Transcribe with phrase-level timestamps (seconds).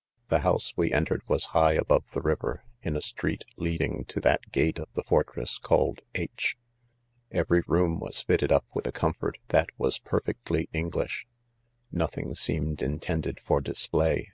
[0.30, 2.36] 's The^hoilse we entered was Mgli abovv, i^ THE CONFESSIONS.
[2.36, 6.56] 85 ■river, in a street 'leading to that} gate of the fortress called H—.
[7.32, 11.26] Every room was fitted up with a comfort that was perfectly English,
[11.90, 14.28] Nothing seemed intended for display.